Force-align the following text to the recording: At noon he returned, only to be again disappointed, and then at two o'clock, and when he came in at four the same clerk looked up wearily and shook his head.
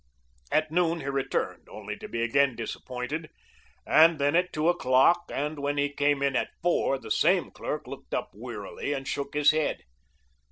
At 0.51 0.71
noon 0.71 1.01
he 1.01 1.05
returned, 1.09 1.67
only 1.69 1.95
to 1.97 2.07
be 2.09 2.23
again 2.23 2.55
disappointed, 2.55 3.29
and 3.85 4.17
then 4.17 4.35
at 4.35 4.51
two 4.51 4.67
o'clock, 4.67 5.29
and 5.31 5.59
when 5.59 5.77
he 5.77 5.89
came 5.93 6.23
in 6.23 6.35
at 6.35 6.57
four 6.63 6.97
the 6.97 7.11
same 7.11 7.51
clerk 7.51 7.85
looked 7.85 8.11
up 8.15 8.31
wearily 8.33 8.93
and 8.93 9.07
shook 9.07 9.35
his 9.35 9.51
head. 9.51 9.83